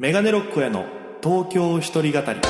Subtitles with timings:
[0.00, 0.86] メガネロックへの
[1.22, 2.40] 東京一人語り。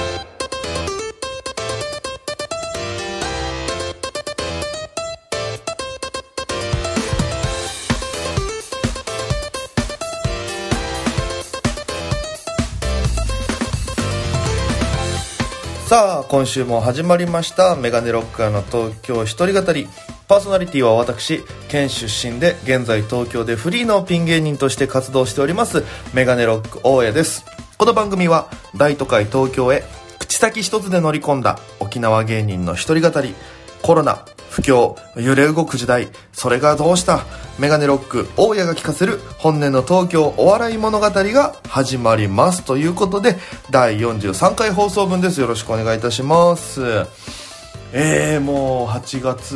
[15.89, 17.75] さあ今週も始まりました。
[17.75, 19.89] メガネロッカーの東京一人語り。
[20.31, 25.83] パーソナリティは私県出身で現在東京でフリーのピン芸人として活動しております
[26.15, 27.45] メガネロック大家です。
[27.77, 29.83] この番組は大都会東京へ
[30.21, 33.35] 口先一つで乗り込んだ沖縄芸人の一人語り。
[33.83, 37.25] コロナ不況揺れ動く時代それがどうした
[37.59, 43.37] メガネロック大家が聞かせる本音の東京お笑い物語が始まりますということで
[43.73, 45.41] 第43回放送分です。
[45.41, 47.50] よろしくお願いいたします。
[47.93, 49.55] えー、もう8月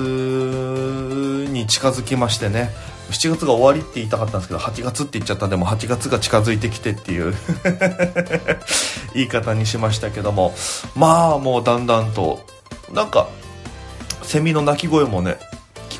[1.50, 2.70] に近づきましてね。
[3.10, 7.34] 7月が終わりって言いたかったんですけど8月って言っちゃったんでも8月が近づいてきてっていう。
[9.14, 10.54] 言い方にしましたけども。
[10.96, 12.44] まあもうだんだんと
[12.92, 13.28] なんか
[14.22, 15.38] セミの鳴き声もね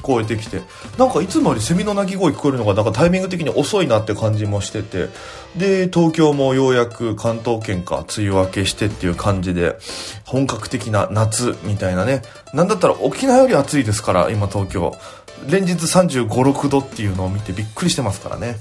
[0.04, 0.62] こえてきて。
[0.98, 5.08] なんかいつもよりセミの鳴き声聞こえるのがなんかタイミング的に遅いなって感じもしてて。
[5.56, 9.78] で東京もようやく関東圏か梅雨明けしてっていう感じで
[10.24, 12.22] 本格的な夏みたいなね。
[12.52, 14.96] なんだったら沖縄より暑いですから今東京。
[15.48, 18.56] 連日3 5 6度っていうのを見てびっくりしてますからね。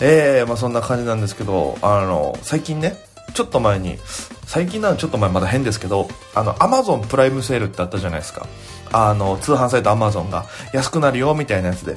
[0.00, 2.96] えー、まあそんな感じなんですけどあの最近ね
[3.34, 3.98] ちょっと前に
[4.46, 8.46] 最近なのちょっと前まだ変ですけどあのアマゾンプライムセールってあったじゃないですか。
[8.92, 11.96] あの通販サイトアマゾンが安くなるよみたいなやつで。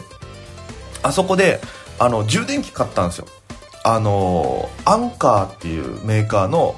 [1.04, 1.62] あそこで
[2.00, 3.28] あの充電器買ったんですよ。
[3.84, 6.76] あのアンカーっていうメーカーの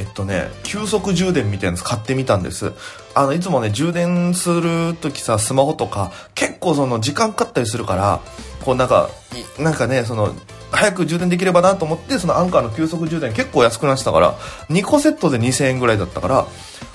[0.00, 2.72] えっとね急速充電みたいなやつ買ってみたんです。
[3.14, 8.20] あのいつもね充電する時さスマホとか結構その時間かかったりするから
[8.64, 9.10] こうなんか
[9.58, 10.34] なんかねその
[10.70, 14.34] 早く充電できればなと思ってそのアンカーの急速充電結構安くなってたから
[14.70, 16.46] 2個セットで2000円ぐらいだったから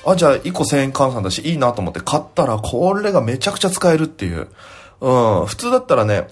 [0.06, 4.48] あじゃあ1個1000円換算だしいいなと思って買ったらこれがめちゃくちゃ使えるっていう。
[5.02, 6.28] うん普通だったらね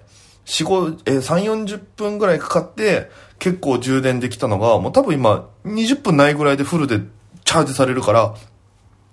[0.46, 3.10] 4、5、えー、3、40分ぐらいかかって
[3.40, 7.00] 結構充電できたのがもう多分今20分ないぐらいでフルで
[7.46, 8.36] チャージされるから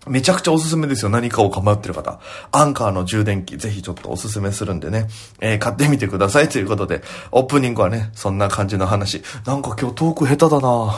[0.06, 1.10] めちゃくちゃおすすめですよ。
[1.10, 2.20] 何かを構ってる方。
[2.52, 5.08] アンカーの充電器、ぜひちょっとおすすめするんでね。
[5.40, 7.02] えー、買ってみてくださいということで、
[7.32, 9.22] オープニングはね、そんな感じの話。
[9.44, 10.94] なんか今日トーク下手だな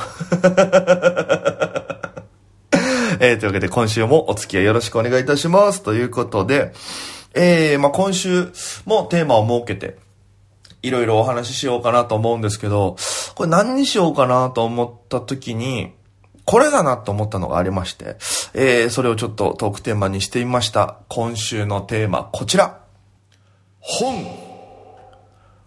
[3.18, 5.82] えー、というわけで今週もお付き合いよろしくお願いいたします。
[5.82, 6.72] ということで、
[7.34, 8.52] えー、まあ今週
[8.84, 9.98] もテーマを設けて、
[10.82, 12.96] いろいろお話ししようかなと思うんですけど、
[13.34, 15.92] これ何にしようかなと思った時に、
[16.44, 18.16] これだなと思ったのがありまして、
[18.54, 20.98] えー、それをちょっとトークテーマにしてみました。
[21.08, 22.80] 今週のテーマ、こちら。
[23.78, 24.52] 本。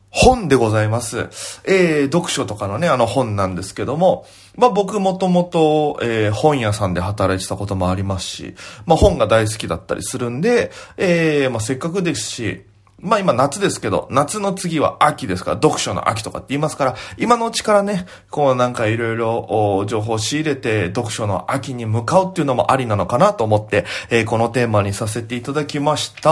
[0.09, 1.29] 本でございます。
[1.65, 4.25] えー、読書とかのね、あの本なんですけども、
[4.55, 8.55] まあ僕もともと、えー、本屋さんで働いてたこともありますし、
[8.85, 12.65] まあ本が大好きだったりするんで、えー、まあせっかくですし、
[12.99, 26.31] まあ今夏ですけど、夏の次は秋ですから、読書の秋とかって言いますから、今のうちからね、こうなんかいろいろ情報を仕入れて、読書の秋に向かうっていうのもありなのかなと思って、えー、このテーマにさせていただきました。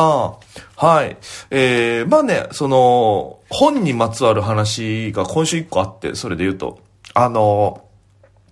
[0.76, 1.18] はい。
[1.52, 6.80] えー、まあね、その、本にまつわる話が今週一個あって、それで言うと、
[7.14, 7.83] あの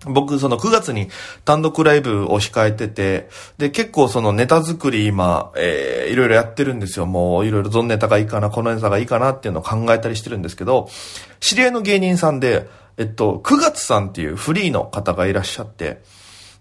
[0.06, 1.08] 僕、その9月に
[1.44, 7.06] 単独ライブを控えてて、で、結構そのネタ作り今、えー、いろいろやってるんですよ。
[7.06, 10.88] もういろいろどんネタがいいかな、このネタがいいかなっていうのを考えたりしてるんですけど、
[11.40, 16.02] 知り合いの芸人さんで、えっと、9月さんっていうフリーの方がいらっしゃって、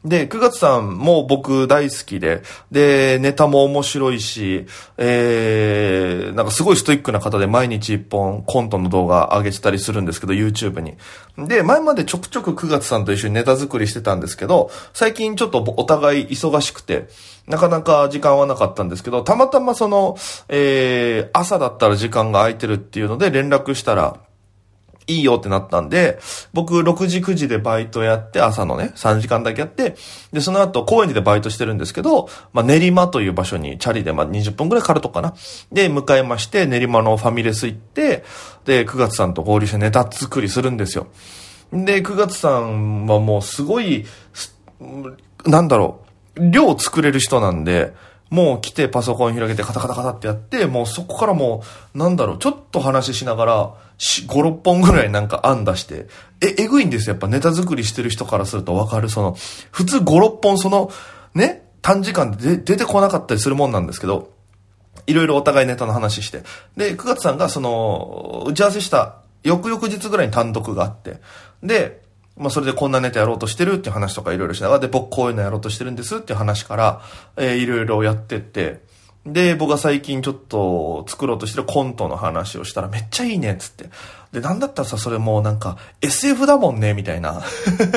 [0.04, 2.42] で、9月さんも僕大好きで、
[2.72, 4.66] で、ネタも面白いし、
[4.98, 10.96] えー、なんかすごいストイックな方で毎日一本コントの動画上げてたりするんですけど、YouTube に。
[11.38, 17.08] で、前までちょくちょく9月さんと一緒にネタ作りしてたんですけど、最近ちょっとお互い忙しくて、
[17.48, 20.18] なかなか時間はなかったんですけど、たまたまその、
[20.50, 24.18] えー、朝だったら時間が空いてるっていうので連絡したら、
[25.18, 26.20] いいよってなったんで、
[26.54, 29.96] 僕6時9時でバイトやって、朝のね、3時間だけやって、
[30.32, 35.34] で、その後、高円寺でバイトしてるんですけど、まあ、練馬という場所にチャリでまあ20分くらいかかるとかな。
[35.72, 38.24] で、向かいまして、練馬のファミレス行って、
[38.66, 41.08] で、9月さんと合流してネタ作りするんですよ。
[41.72, 44.06] で、9月さんはもうすごい、
[45.46, 46.02] なんだろ
[46.36, 47.94] う、量作れる人なんで、
[48.32, 51.64] もう来てパソコン広げてカタカタカタってやって、もうそこからも
[51.94, 56.08] う、なんだろう、ちょっと話しながら、5、6本ぐらいなんか案出して、
[56.42, 57.14] え、えぐいんですよ。
[57.14, 59.10] やっぱネタ作りしてる人からするとわかる。
[59.10, 59.36] その、
[59.72, 60.90] 普通5、6本その、
[61.36, 64.32] ね、短時間で出てこなかったりするもんなんですけど、
[65.08, 66.44] いろいろお互いネタの話して。
[66.78, 71.20] で、9月さんがその、打ち合わせした翌々日ぐらいに単独があって、
[71.64, 72.01] で、
[72.42, 77.02] まあ、それでこんなネタやろうとしてるっていう話とかいろいろしながら、で、僕こういうのやろうとしてるんですっていう話から、
[77.38, 78.82] えーいろいろやってって、
[79.28, 83.92] で、僕が最近ちょっと作ろうとしてるコントの話をしたらめっちゃいいねっつって。
[84.32, 87.44] で、なんだったらさ、それもうなんか SF だもんね、みたいな。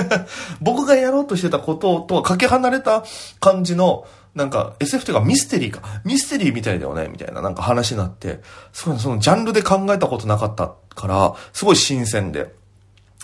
[0.61, 3.03] 僕がやろうとしてたこととはかけ離れた
[3.41, 5.81] 感じの、なんか SF というかミステリーか。
[6.05, 8.41] ミステリーみたいだよね、みたいななんか話になって、
[8.75, 12.53] すごいそのジャンルで考えたことなかったから、すごい新鮮で。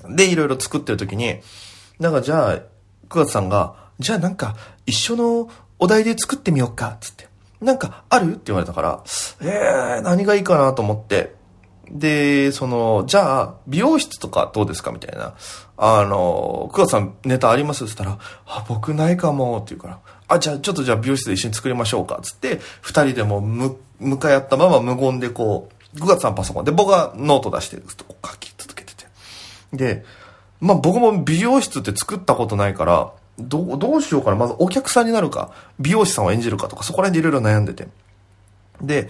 [0.09, 1.41] で、いろいろ作ってる時に、
[1.99, 2.63] なんかじゃあ、9
[3.11, 4.57] 月さんが、じゃあなんか
[4.87, 7.29] 一緒のお題で作ってみようか、つって。
[7.61, 8.33] なんかある？
[8.33, 9.03] って言われたから、
[9.43, 11.35] えー、何がいいかなと思って。
[11.91, 14.93] で、その、じゃあ、美容室とかどうですか？
[14.93, 15.35] みたいな。
[15.77, 17.85] あの、9月さんネタあります？
[17.85, 19.99] って言ったら、あ、僕ないかも、って言うから、
[20.29, 28.51] あ、じゃあちょっとじゃあ美容室で一緒に作りましょうか、つって、二人でもむ、向かい合ったまま無言でこう、9月さんパソコンで僕はノート出して、ずっとこう書き。
[29.73, 30.05] で、
[30.61, 34.37] まあ僕も美容室って作ったことないから、どう、どうしようかな。
[34.37, 37.89] まずお客さんになるか、美容師さんを演じるかとか、そこら辺でいろいろ悩んでて。
[38.83, 39.09] で、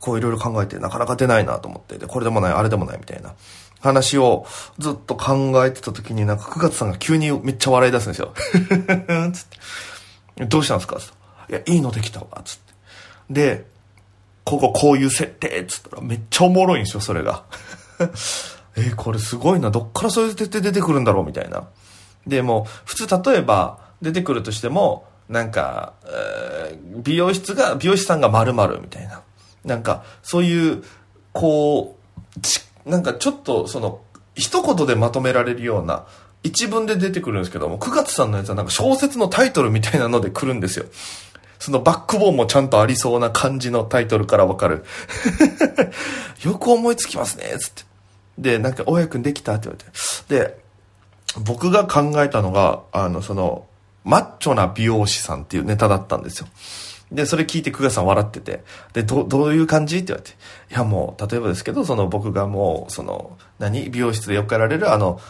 [0.00, 3.34] こういろいろ考えて、なかなか出ないなと思って、で、これでもない、あれでもないみたいな
[3.80, 4.44] 話を
[4.78, 8.34] ずっと考えてた時に、なんか9月さんが急にめっちゃ笑い出すんですよ。
[8.36, 9.44] つっ
[10.36, 10.44] て。
[10.44, 10.96] どうしたんですか？
[10.96, 11.06] つっ
[11.46, 12.26] ていや、いいのできたわ。
[12.44, 12.74] つって。
[13.30, 13.66] で、
[14.44, 17.44] こここういう設定つったらめっちゃおもろいんですよ、それが。
[18.76, 19.70] えーこれすごいな。
[19.70, 21.24] どっからそういう設定出てくるんだろう？
[21.24, 21.68] みたいな。
[22.26, 29.22] で、も、普通例えば出てくるとしても、なんか、えー美容室が、美容師さんが〇〇みたいな。
[29.64, 30.84] なんか、そういう、
[31.32, 31.98] こ
[32.36, 34.00] う、ちなんかちょっと、その、
[34.34, 36.06] 一言でまとめられるような、
[36.42, 40.84] 一文で出てくるんですけども、9月さんのやつはなんか小説のタイトルみたいなので来るんですよ。
[41.58, 44.84] そのバックボーンもちゃんとありそうな感じのタイトルからわかる。
[46.44, 47.82] よく思いつきますね、つって。
[48.38, 50.48] で、なんか、大家くんできたって言われて。
[50.48, 50.62] で、
[51.44, 53.66] 僕が考えたのが、あの、その、
[54.04, 56.48] マッチョな美容師さんっていうネタだったんですよ。
[57.12, 59.98] で、それ聞いて久我さん笑ってて、で、ど、どういう感じ？
[59.98, 60.36] って言われて。
[60.70, 63.88] いや、もう、例えばですけど、その僕がもう、その、何？
[63.90, 65.20] 美容室でよくやられる、あの、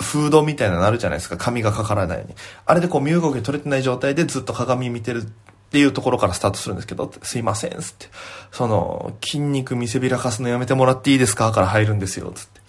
[0.00, 1.36] フードみたいなのあるじゃないですか。
[1.36, 2.34] 髪がかからないように。
[2.64, 5.30] あれでこう身動き取れてない状態でずっと鏡見てる
[5.70, 8.08] っていうところからスタートするんですけど、すいません、つって。
[8.50, 12.60] その、筋肉見せびらかすのやめてもらっていいですかから入るんですよ、つって。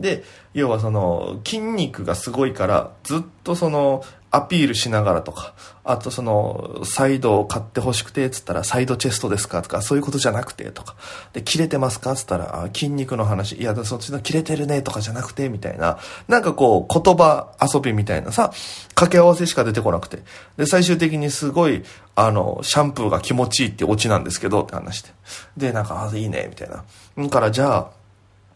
[0.00, 0.24] で、
[0.54, 5.54] 要はその、筋肉がすごいから、ずっとその、アピールしながらとか、
[5.84, 10.96] あとその、サイドを買って欲しくて、つったら、サイドチェストですかとか、そういうことじゃなくて、とか。
[11.32, 12.14] で、切れてますか？
[12.14, 15.98] つったら、筋肉の話、いや、そっちの切れてるね、とかじゃなくて、みたいな。
[16.28, 18.52] なんかこう、言葉遊びみたいなさ、
[18.88, 20.18] 掛け合わせしか出てこなくて。
[20.58, 21.82] で、最終的にすごい、
[22.14, 25.10] あの、シャンプーが気持ちいいってオチなんですけど、って話して。
[25.56, 26.84] で、なんか、あ、いいね、みたいな。
[27.16, 27.90] だから、じゃあ、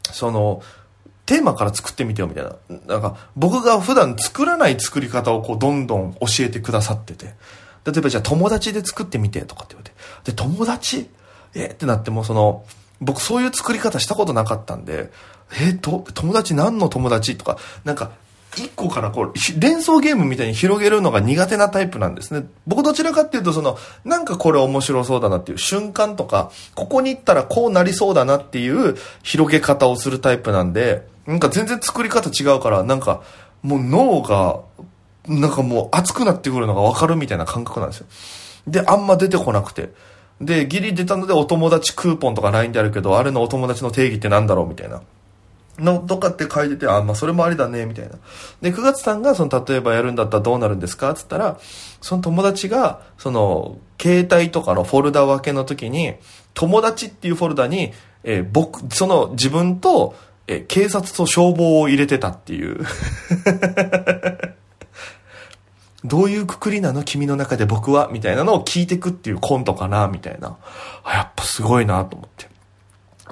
[0.03, 0.63] その、
[1.33, 2.57] テーマから作ってみてよみたいな。
[2.87, 7.35] なんか、僕が普段作らない作り方をこう、どんどん教えてくださってて。
[7.87, 9.97] 例えばじゃあ友達で作ってみてとかって言われて。
[10.31, 11.09] で、友達？
[11.55, 11.69] え？
[11.69, 12.67] ってなってもその、
[13.01, 15.11] 僕そういう作り方したことなかったんで、
[15.59, 15.73] え？
[15.73, 18.11] と、友達何の友達とか、なんか、
[18.55, 22.47] 一個からこう、連想ゲームみたいに広げるのが苦手なタイプなんですね。
[22.67, 33.23] 僕どちらかっていうと、その、なんかこれ面白そうだなっていう瞬間とか、ここに行ったらこうなりそうだなっていう広げ方をするタイプなんで、なんか全然作り方違うから、なんか、
[33.63, 34.61] もう脳が、
[35.29, 38.07] なんかもう熱くなってくるのがわかるみたいな感覚なんですよ。
[38.67, 39.91] で、あんま出てこなくて。
[40.41, 45.01] で、ギリ出たのでお友達クーポンとか LINE であるけど、あれのお友達の定義ってなんだろうみたいな。
[45.79, 48.17] のとかって書いてて、あ、まあそれもありだね、みたいな。
[48.61, 51.15] で、9月さんが、その、例えばやるんだったらどうなるんですか？
[51.15, 51.59] つったら、
[52.01, 56.15] その友達が、その、携帯とかのフォルダ分けの時に、
[56.53, 57.93] 友達っていうフォルダに、
[58.25, 60.15] えー僕、その自分と、
[60.57, 62.85] え警察と消防を入れてたっていう。
[66.05, 70.57] どういうくくりなの君の中で僕はみたいなのを聞いてくっていうコントかなみたいな。
[71.07, 72.49] やっぱすごいなと思って。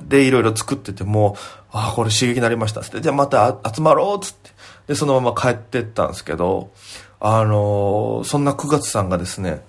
[0.03, 1.37] で、いろいろ作ってても、
[1.73, 4.51] ああ、これ刺激になりましたっつって、じゃあまた集まろうっつって。
[4.87, 6.71] で、そのまま帰ってったんですけど、
[7.19, 9.63] あのーそんな9月さんがですね、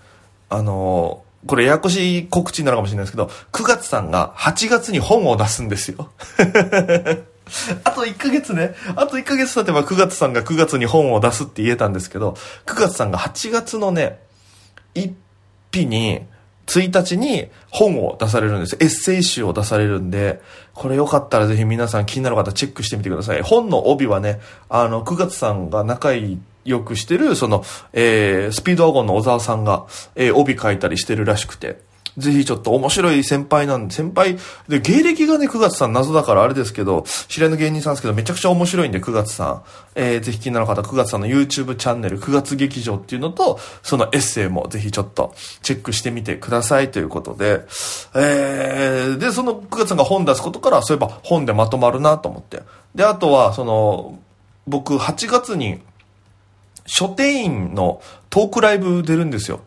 [0.50, 6.12] あのーこれややこしい告知になるかもしれないですけど、9月さんが8月に本を出すんですよ。
[7.84, 8.75] あと1ヶ月ね。
[8.96, 14.20] あと1ヶ月経てば9月さんが9月に本を出すって言えたんですけど、9月さんが8月のね、
[14.96, 15.13] 1
[15.72, 16.22] 日に、
[16.67, 18.77] 1日に本を出されるんです。
[18.79, 20.41] エッセイ集を出されるんで、
[20.74, 23.41] これよかったらぜひ皆さん気になる方チェックしてみてください。
[23.41, 24.39] 本の帯はね、
[24.70, 26.12] あの、9月さんが仲
[26.63, 31.81] 良くしてる、その、えー、スピードワゴンの小沢さんが、えー、帯書いたりしてるらしくて、
[32.18, 34.38] ぜひちょっと面白い先輩なんで、先輩、
[34.68, 39.63] で、芸歴がね、9月さん謎だからあれですけど、知り合いの芸人さんですけど、めちゃくちゃ面白いんで、9月さん。
[39.96, 47.65] えー、ぜひ気になる方、9月さんの YouTube チャンネル、9月劇場っていうのと、そのエッセイもぜひちょっとチェックしてみてくださいということで、
[48.15, 52.63] えー、で、その9月さんが本出すことから、そういえば本でまとまるなと思って。
[52.96, 54.20] で、あとは、その、
[54.68, 55.82] 僕、8月に、
[56.86, 59.62] 書店員のトークライブ出るんですよ。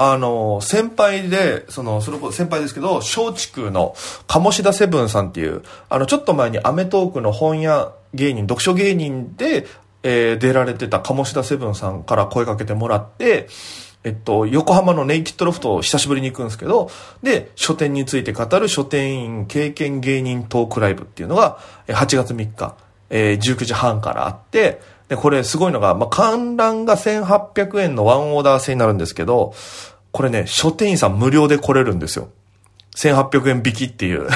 [0.00, 3.96] あの、先輩で、その、それこそ先輩ですけど、松竹の
[4.28, 9.66] 鴨志田セブンさんっていう、あの、ちょっと前にアメトークの本屋芸人、読書芸人で、
[10.04, 13.48] えー、出られてた鴨志田セブンさんから声かけてもらって、
[14.04, 16.92] えっと、横浜のネイキッドロフトを久しぶりに行くんですけど、
[17.24, 22.76] で、書店について語る書店員経験芸人トークライブっていうのが、8月3日、
[23.10, 29.54] えー、19時半からあって、で、これすごいのが、まあ、観覧が1800円のワンオーダー制になるんですけど、
[30.12, 32.28] これね、書店員さん無料で来れるんですよ。
[32.98, 34.26] 1800円引きっていう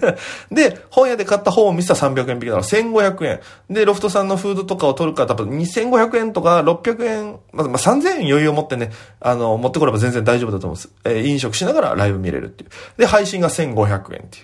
[0.50, 3.40] で、本屋で買った本を見せたら300円引きだから1500円。
[3.68, 10.88] で、ロフトさんのフードとかを取るから多分2500円とか600円、まあ、まあ、3000円余裕を持ってね、あの、持ってこれば全然大丈夫だと思うんです。
[11.04, 12.70] えー、飲食しながらライブ見れるっていう。
[12.96, 14.40] で、配信が1500円ってい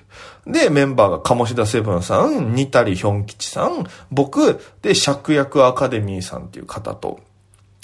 [0.50, 0.52] う。
[0.52, 7.20] で、メンバーが鴨志田セブンさん、ニタリヒョン吉さん、僕、で、芍薬アカデミーさんっていう方と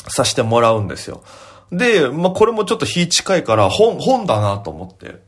[0.09, 1.23] さしてもらうんですよ。
[1.73, 5.27] で、まあ、これもちょっと日近いから本、本だなと思って。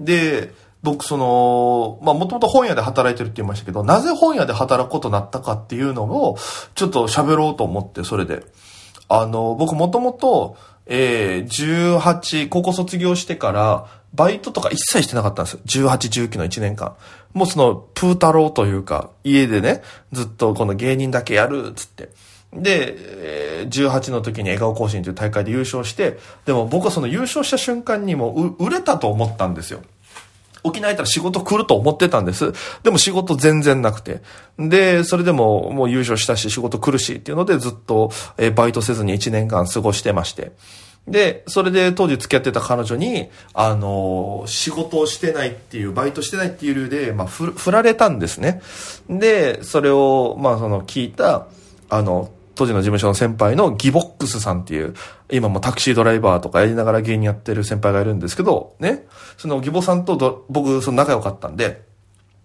[0.00, 6.36] で、僕その、まあ、もともと本屋で働いてるって言いましたけど、なぜ本屋で働くことになったかっていうのを、
[6.74, 8.44] ちょっと喋ろうと思って、それで。
[9.08, 15.60] あの、僕もともと、えー、18、高校卒業してから、バイトとか一切してなかったんですよ。
[15.88, 16.94] 18、19の1年間。
[17.34, 22.10] もうその、プー太郎というか、家でね、ずっとこの芸人だけやる、つって。
[22.62, 29.82] で、18の時に笑顔更新という大会で優勝して、でも僕はその優勝した瞬間にもう売れたと思ったんですよ。
[30.62, 32.52] 沖縄行ったら仕事来ると思ってたんです。
[32.82, 34.20] でも仕事全然なくて。
[34.58, 38.10] で、それでももう優勝したし仕事来るしっていうのでずっと
[38.54, 40.52] バイトせずに1年間過ごしてまして。
[41.06, 48.60] で、それで当時付き合ってた彼女に、あの、仕事をしてないっていう、バイトしてないっていう理由で、まあ、振られたんですね。
[49.08, 51.46] で、それを、まあ、その聞いた、
[51.88, 54.94] あの、当時の事務所の先輩のギボックスさんっていう、
[55.30, 61.84] 今もタクシードライバーとかやりながら芸人やってる先輩がいるんですけど、ね、そのギボさんと僕、その仲良かったんで、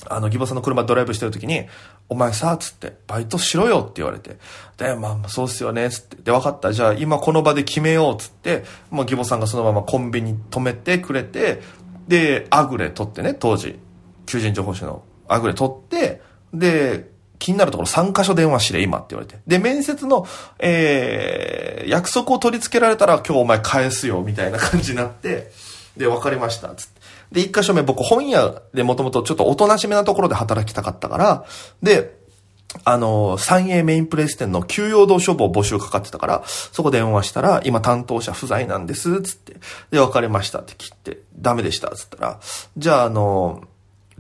[0.10, 1.66] あの、ギボさんの車ドライブしてる時に、
[2.10, 4.38] お前さ、つって、バイトしろよって言われて。
[4.78, 6.18] で、まあ、まあそうっすよね、つって。
[6.18, 6.74] で、分かった。
[6.74, 11.62] じゃあ、今この場で決めよう、つって、もうギボさんがそのままコンビニ止めてくれて、
[12.08, 13.80] で、アグレ取ってね、当時、
[14.26, 16.22] 求人情報誌のアグレ取って、
[16.54, 17.11] で、
[17.42, 19.40] 気になるところ3箇所電話しれ、今って言われて。
[19.48, 20.28] で、面接の、
[20.60, 25.52] えー、約束を取り付けられたら今日お前返すよ、みたいな感じになって、
[25.98, 27.02] で、分かりました、つって。
[27.32, 31.46] で、1箇所目僕本屋でもともとちょっとおとなしめなところで働きたかったから、
[31.82, 32.16] で、
[32.84, 39.54] あの、三栄メインプレイス店の休養道書房募集かかってたから、そこ電話したら、今担当者不在なんです、つって。
[39.90, 42.40] で、分かりましたって切って、ダメでした、つったら、
[42.78, 43.64] じゃあ、あの、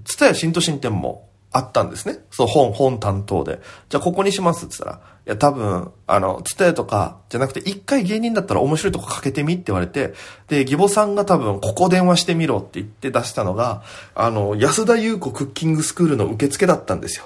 [0.04, 2.20] つたや新都心店もあったんですね。
[2.32, 3.60] そう、本、本担当で。
[3.90, 10.14] じゃあここにしますって言ったら、いや多分、あの、つたやとか、じゃなくて一回芸人だったら面白いとこかけてみって言われて、
[10.48, 13.84] で、義母さんが多分ここ電話してみろって言って出したのが、
[14.16, 17.26] あの、安田優子クッキングスクールの受付だったんですよ。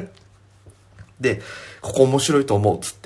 [1.20, 1.40] で、
[1.80, 3.05] ここ面白いと思うっつって。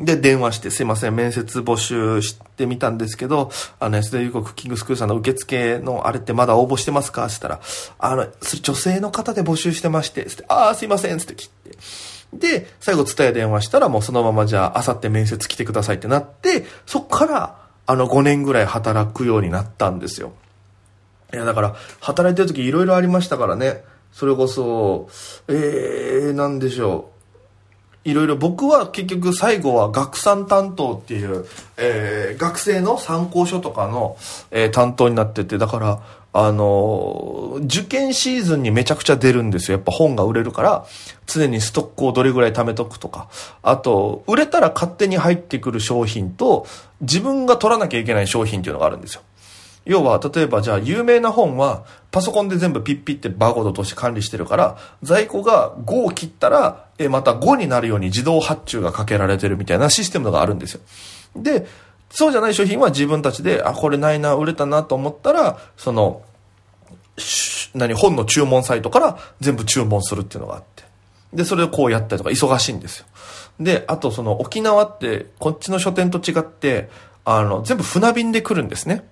[0.00, 3.50] で、電話して、すいません、面接募集してみたんですけど、
[3.80, 7.26] あの、安田優子クッキングスクールさんの受付のあれってまだ応募してますか？
[7.26, 7.60] って言ったら、
[7.98, 8.28] あの、
[8.62, 11.78] 女性の方で募集してまして、つって、ああ、すいません、つって切って。
[12.32, 20.32] で、最後、伝え電話したら、もうそのままじゃあ、あさって面接来てくださいってなって、そっから、あの、5年ぐらい働くようになったんですよ。
[21.32, 23.82] いや、だから、働いてる時いろいろありましたからね。
[24.12, 25.08] それこそ、
[25.48, 27.17] えー、なんでしょう。
[28.08, 31.44] いろいろ僕は結局最後は学産担当っていう、
[31.76, 34.16] えー、学生の参考書とかの、
[34.50, 39.76] えー、担当になってて、だから、あのー、受験シーズンにめちゃくちゃ出るんですよ。
[39.78, 40.86] やっぱ本が売れるから、
[41.26, 43.28] 常にストックをどれぐらい貯めとくとか。
[43.62, 46.66] あと、売れたら勝手に入ってくる商品と、
[47.00, 49.22] 自分が取らなきゃいけない商品っていうのがあるんですよ。
[49.88, 60.80] 要は、例えばじゃあ有名な本はパソコンで全部ピッピってバーコードとして管理してるから、在庫が5を切ったら、え、また5になるように自動発注がかけられてるみたいなシステムがあるんですよ。
[61.34, 61.66] で、
[62.10, 66.20] そうじゃない商品は自分たちで、あ、これないな、売れたなと思ったら、その、
[67.74, 70.84] 何、本の注文サイトから全部注文するっていうのがあって。
[71.32, 73.06] で、それをこうやったりとか忙しいんですよ。
[73.58, 76.90] で、あとその沖縄って、こっちの書店と違って、
[77.24, 79.04] あの、全部船便で来るんですね。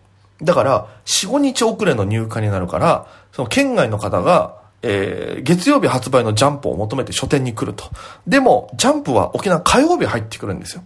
[0.43, 7.85] だから、4、5日遅れの入荷になるから、その県外の方が、えー、月曜日発売のジャンプを求めて書店に来ると。
[8.27, 10.85] でも、ジャンプは沖縄火曜日入ってくるんですよ。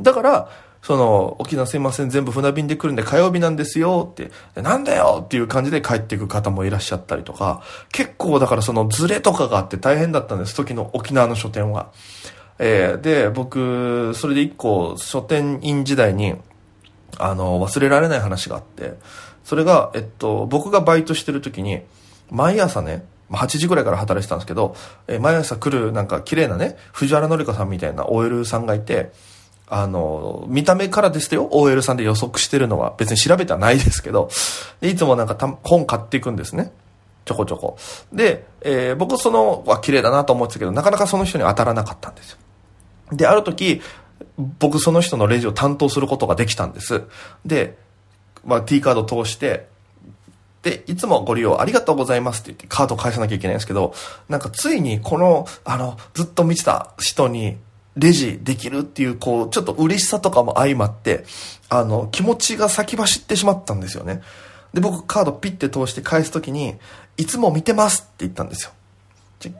[0.00, 0.48] だから、
[0.82, 7.62] その、沖縄すいません、全部船便で来るんで火曜日なんですよって、なんだよっていう感じで帰っていく方もいらっしゃったりとか、
[7.92, 11.90] 結構だからそのズレとかがあって大変だったんです、時の沖縄の書店は。
[12.58, 16.34] えー、で、僕、それで一個、書店員時代に、
[17.16, 18.94] あの、忘れられない話があって、
[19.44, 21.80] それが、えっと、僕がバイトしてる時に、
[22.30, 24.74] 毎朝ね、8時ぐらいから働いてたんですけど、
[25.06, 29.12] え毎朝来るなんか綺麗なね、藤原紀香さんみたいな OL さんがいて、
[29.70, 34.30] あの、見た目からですよ、OL さんで予測してるのは別に調べてはないですけど、
[34.80, 36.72] いつもなんかた本買っていくんですね。
[37.26, 37.76] ちょこちょこ。
[38.10, 42.38] で、えー僕その、は綺麗だなと思ってたけど、なかなかその人に当たらなかったんですよ。
[43.12, 43.82] で、ある時、
[44.38, 47.02] 僕その人のレジを担当することができたんです。
[47.44, 47.76] で、
[48.44, 49.66] まあ T カード通して、
[50.62, 53.94] で、いつもご利用ありがとうございますって言ってカード返さなきゃいけないんですけど、
[54.28, 57.56] なんかついにこの、あの、ずっと見てた人に
[57.96, 61.24] レジできるっていう、こう、ちょっと嬉しさとかも相まって、
[61.68, 64.22] あの、気持ちが先走ってしまったんですよね。
[64.72, 66.76] で、僕カードピッて通して返すときに、
[67.16, 68.72] いつも見てますって言ったんですよ。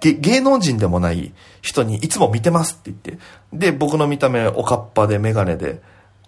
[0.00, 1.32] 芸能人でもない
[1.62, 3.25] 人にいつも見てますって言って。
[3.52, 5.80] で、僕の見た目おかっぱでメガネで、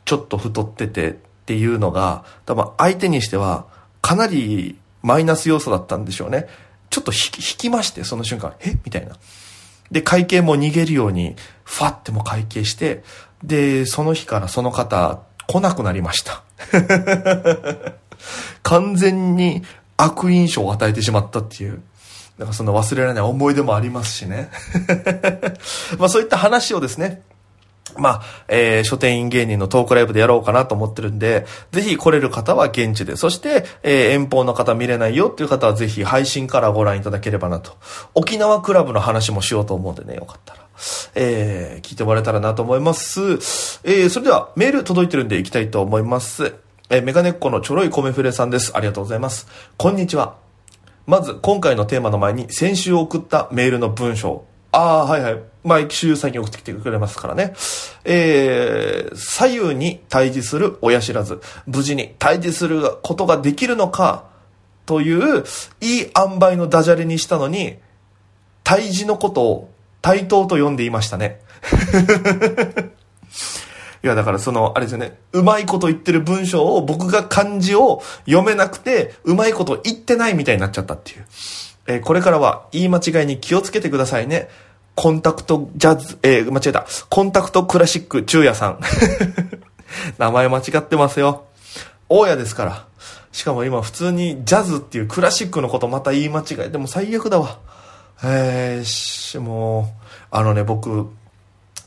[0.04, 1.14] ちょっと太っててっ
[1.46, 3.66] ていうのが、多分相手にしては
[4.02, 6.46] かなりマイナス要素だったんでしょうね。
[6.90, 8.76] ちょっと引き引きまして、その瞬間、え？
[8.84, 9.16] みたいな。
[9.90, 13.02] で、会計も逃げるように、ファっても会計して、
[13.42, 16.42] で、その日からその方、来なくなりました。
[18.62, 19.62] 完全に
[19.96, 21.82] 悪印象を与えてしまったっていう。
[22.40, 24.50] だからその忘れられない思い出もありますしね。
[26.00, 27.20] まあそういった話をですね、
[27.98, 37.72] まあ、えー、書店員芸人のトークライブでやろうかなと思ってるんで、ぜひ来れる方は現地で、そして、えー、遠方の方見れないよっていう方はぜひ配信からご覧いただければなと。
[38.14, 40.60] 沖縄クラブの話もしようと思うんでね、よかったら。
[41.14, 43.20] えー、聞いてもらえたらなと思います。
[43.84, 46.54] えー、それではメール届いてるんで行きたいと思います。
[46.88, 48.72] えー、メガネっ子のちょろい米フレさんです。
[48.74, 49.46] ありがとうございます。
[49.76, 50.49] こんにちは。
[51.06, 54.44] まず、今回のテーマの前に、先週送ったメールの文章。
[54.72, 55.42] ああ、はいはい。
[55.64, 57.54] 毎週最近送ってきてくれますからね。
[58.04, 61.40] えー、左右に対峙する親知らず。
[61.66, 64.24] 無事に対峙することができるのか、
[64.86, 65.44] という、
[65.80, 67.78] いい塩梅のダジャレにしたのに、
[68.64, 69.70] 対峙のことを
[70.02, 71.40] 対等と呼んでいましたね。
[74.02, 81.26] いや、だからその、あれですよね、うまいこと言ってる文章を僕が漢字を読めなくて、うまいこと言ってないみたいになっちゃったっていう。
[81.86, 84.48] えーこれからは言い間違いに気をつけてくださいね。
[84.94, 86.86] コンタクトジャズ、えー間違えた。
[87.08, 88.80] コンタクトクラシック中也さん。
[90.18, 91.44] 名前間違ってますよ。
[92.08, 92.86] 大家ですから。
[93.32, 96.70] しかも今普通にジャズっていうクラシックのことまた言い間違い。
[96.70, 97.58] でも最悪だわ。
[98.22, 101.08] えー、し、もう、あのね、僕、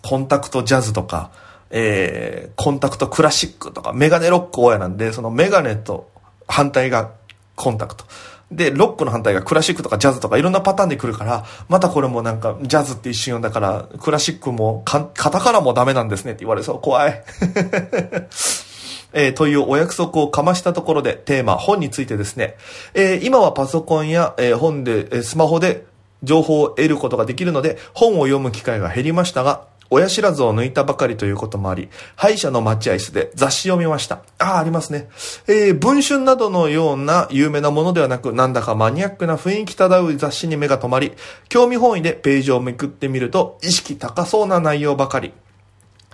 [0.02, 1.32] コンタクトジャズとか、
[1.76, 6.10] えー、コンタクトクラシックとか、メガネロック親なんで、そのメガネと
[6.48, 7.12] 反対が
[7.56, 8.06] コンタクト。
[8.52, 16.80] で、ロックの反対がクラシックとかジャズとかいろんなパターンで来るから、またこれもなんかジャズって一瞬だから、クラシックもカタカナもダメなんですねって言われそう。
[16.80, 17.24] 怖い。
[19.16, 22.56] えーというお約束をかましたところでテーマ、本についてですね、
[22.94, 25.86] えー今はパソコンや、えー本で、えスマホで
[26.24, 34.24] 情報を得ることができるので、本を読む機会が減りましたが、親知らずを抜いたばかりということもあり、歯医者の待合室で雑誌を見ました。
[34.40, 35.10] ああ、ありますね。
[35.48, 41.14] えー文春などのような有名なものではなく、なんだかマニアックな雰囲気漂う雑誌に目が止まり、
[41.50, 45.34] 興味本位でページをめくってみると、意識高そうな内容ばかり。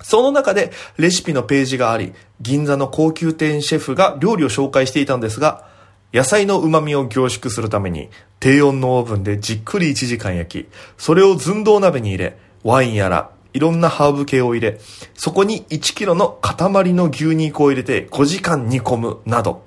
[0.01, 5.67] その中でレシピのページがあり、銀座の高級店シェフが料理を紹介していたんですが、
[6.13, 14.79] 野菜の旨味を凝縮するために、低温のオーブンでじっくり1時間焼き、それを寸胴鍋に入れ、ワインやら、いろんなハーブ系を入れ、
[15.15, 19.65] そこに1キロの塊の牛肉を入れて5時間煮込む、など。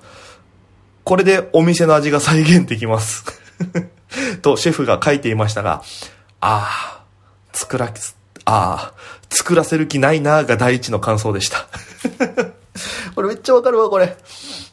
[1.04, 3.24] これでお店の味が再現できます。
[4.42, 5.82] とシェフが書いていましたが、
[6.40, 7.04] ああ、
[7.52, 7.90] 作ら、あ
[8.44, 8.94] あ、
[9.30, 11.66] 作らせる気ないなーが第一の感想でした。
[13.14, 14.16] これめっちゃわかるわ、これ。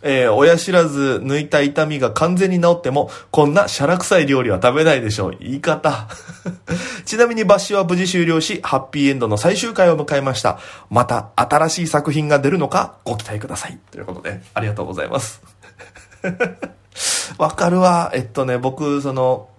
[0.01, 5.37] えー親知らず抜いた痛みが完全に治っても、こんなシャラ臭い料理は食べないでしょう。
[5.39, 6.07] 言い方。
[7.09, 10.59] ちなみに抜歯は無事終了し、ハッピーエンドの最終回を迎えました。
[10.91, 13.79] また新しい作品が出るのかご期待ください。
[13.89, 15.41] ということで、ありがとうございます。
[17.39, 18.11] わかるわ。
[18.13, 19.49] えっとね、僕、その、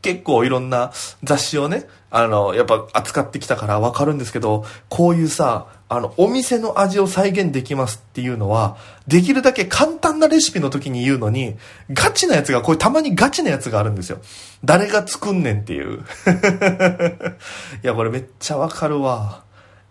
[0.00, 0.90] 結構いろんな
[1.22, 8.76] 雑誌をね、あの、やっぱ扱ってきたからわかるんですけど、こういうさ、あの、お店の味を再現できますっていうのは、
[9.06, 11.56] できるだけ簡単なレシピの時に言うのに、
[11.92, 14.18] ガチなやつが、これたまにガチなやつがあるんですよ。
[14.64, 16.00] 誰が作んねんっていう。
[17.84, 19.42] いや、これめっちゃわかるわ。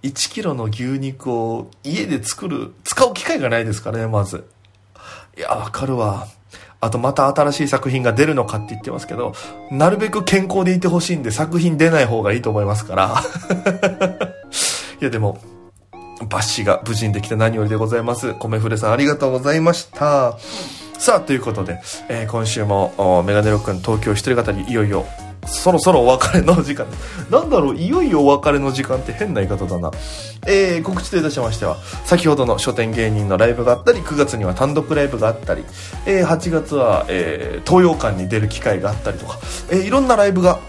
[0.02, 4.46] 1キロの牛肉を家で作る、使う機会がないですからね、まず。
[5.38, 6.28] いや、わかるわ。
[6.80, 9.34] あとまた新しい作品が出るのかって言ってますけど、
[9.70, 13.22] なるべく健康でいてほしいんで作品出ない方がいいと思いますから。
[15.00, 15.40] いやでも、
[16.29, 18.34] バッシが無事にできて何よりでございます。
[18.36, 20.38] 米フレさんありがとうございました。
[20.97, 25.05] さあ、ということで、えー、今週もメガネロックの東京一人語りいよいよ
[25.47, 26.86] そろそろお別れの時間。
[27.29, 29.91] なんだろう、いよいよお別れの時間って変な言い方だな。
[30.45, 35.63] えー、告知といたしましては、先ほどの書店芸人のライブがあったり、9月には単独ライブがあったり、
[36.05, 39.39] えー、8月は、えー、東洋館に出る機会があったりとか、
[39.71, 40.60] えー、いろんなライブが、